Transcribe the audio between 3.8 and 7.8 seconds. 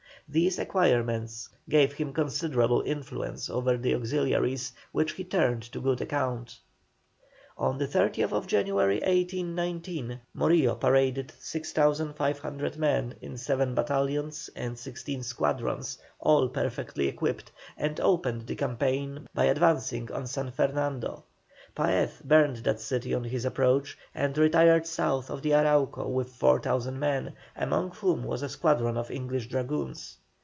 auxiliaries, which he turned to good account. On